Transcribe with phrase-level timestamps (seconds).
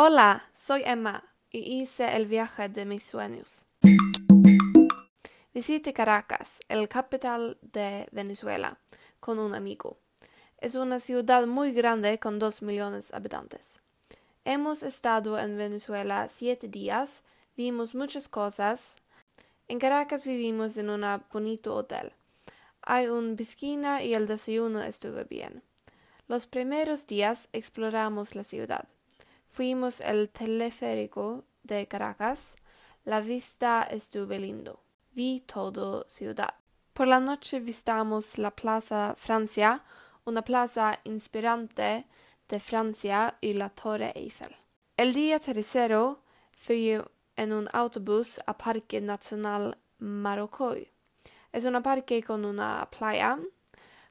[0.00, 3.66] Hola, soy Emma y hice el viaje de mis sueños.
[5.52, 8.78] Visité Caracas, el capital de Venezuela,
[9.18, 9.98] con un amigo.
[10.58, 13.80] Es una ciudad muy grande con dos millones de habitantes.
[14.44, 17.24] Hemos estado en Venezuela siete días,
[17.56, 18.94] vimos muchas cosas.
[19.66, 22.12] En Caracas vivimos en un bonito hotel.
[22.82, 25.64] Hay una piscina y el desayuno estuvo bien.
[26.28, 28.86] Los primeros días exploramos la ciudad.
[29.48, 32.54] Fuimos el teleférico de Caracas.
[33.04, 34.80] La vista estuvo lindo.
[35.12, 36.54] Vi todo ciudad.
[36.92, 39.82] Por la noche visitamos la Plaza Francia,
[40.24, 42.06] una plaza inspirante
[42.48, 44.54] de Francia y la Torre Eiffel.
[44.96, 47.00] El día tercero fui
[47.36, 50.90] en un autobús a Parque Nacional Marocoy.
[51.52, 53.38] Es un parque con una playa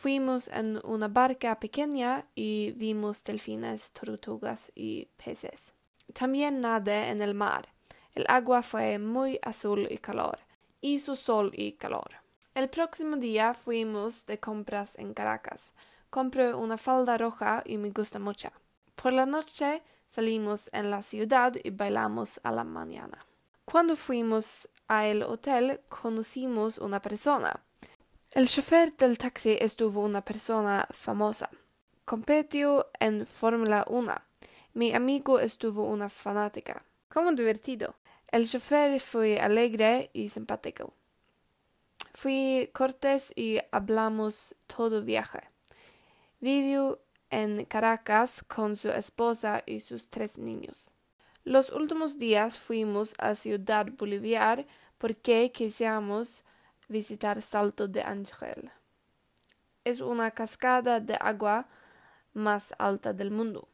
[0.00, 5.74] Fuimos en una barca pequeña y vimos delfines, tortugas y peces.
[6.14, 7.68] También nadé en el mar.
[8.14, 10.38] El agua fue muy azul y calor.
[10.80, 12.12] Hizo sol y calor.
[12.54, 15.70] El próximo día fuimos de compras en Caracas.
[16.08, 18.48] Compré una falda roja y me gusta mucho.
[18.94, 23.18] Por la noche salimos en la ciudad y bailamos a la mañana.
[23.66, 27.62] Cuando fuimos al hotel conocimos una persona.
[28.32, 31.50] El chofer del taxi estuvo una persona famosa.
[32.04, 34.14] Competió en Fórmula 1.
[34.74, 36.84] Mi amigo estuvo una fanática.
[37.08, 37.96] Como divertido.
[38.28, 40.94] El chofer fue alegre y simpático.
[42.14, 45.40] Fui cortés y hablamos todo viaje.
[46.38, 50.92] Vivió en Caracas con su esposa y sus tres niños.
[51.42, 56.44] Los últimos días fuimos a Ciudad Bolívar porque quisimos
[56.90, 58.70] visitar Salto de Ángel.
[59.84, 61.68] Es una cascada de agua
[62.34, 63.68] más alta del mundo.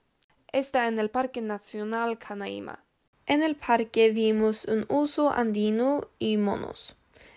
[0.53, 2.85] Está en el Parque Nacional Canaima.
[3.27, 6.95] En el parque vimos un oso andino y monos.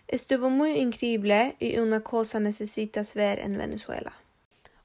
[0.08, 4.14] Estuvo muy increíble y una cosa necesitas ver en Venezuela.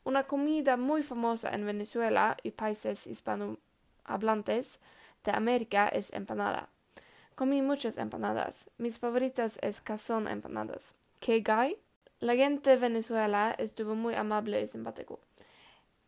[0.04, 4.80] Una comida muy famosa en Venezuela y países hispanohablantes
[5.24, 6.68] de América es empanada.
[7.34, 8.70] Comí muchas empanadas.
[8.78, 10.94] Mis favoritas es cazón empanadas.
[11.18, 11.76] ¿Qué gay?
[12.20, 15.18] La gente de Venezuela estuvo muy amable y simpático.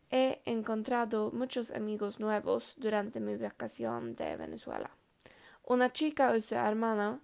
[0.09, 4.89] He encontrado muchos amigos nuevos durante mi vacación de Venezuela.
[5.65, 7.19] Una chica y su hermana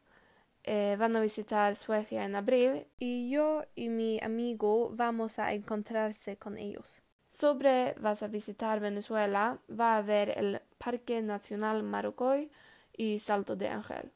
[0.66, 6.36] eh, van a visitar Suecia en abril y yo y mi amigo vamos a encontrarse
[6.36, 7.02] con ellos.
[7.30, 12.52] Sobre vas a visitar Venezuela, va a ver el Parque Nacional Marocoy,
[12.96, 14.12] y Salto de Ángel.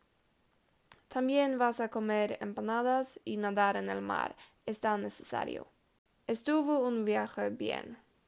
[1.08, 4.36] También vas a comer empanadas y nadar en el mar.
[4.66, 5.68] Está necesario.
[6.28, 7.98] Estuvo un viaje bien.